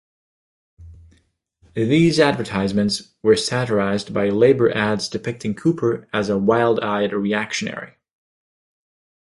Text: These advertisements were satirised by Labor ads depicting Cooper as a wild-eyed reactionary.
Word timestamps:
These 1.75 2.19
advertisements 2.19 3.13
were 3.21 3.35
satirised 3.35 4.11
by 4.15 4.29
Labor 4.29 4.71
ads 4.75 5.07
depicting 5.07 5.53
Cooper 5.53 6.07
as 6.11 6.27
a 6.27 6.39
wild-eyed 6.39 7.13
reactionary. 7.13 7.93